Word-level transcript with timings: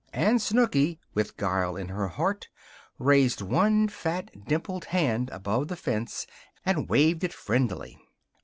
And 0.13 0.41
Snooky, 0.41 0.99
with 1.13 1.37
guile 1.37 1.75
in 1.75 1.89
her 1.89 2.07
heart, 2.07 2.47
raised 2.97 3.39
one 3.43 3.87
fat, 3.87 4.31
dimpled 4.47 4.85
hand 4.85 5.29
above 5.29 5.67
the 5.67 5.75
fence 5.75 6.25
and 6.65 6.89
waved 6.89 7.23
it 7.23 7.33
friendlily. 7.33 7.99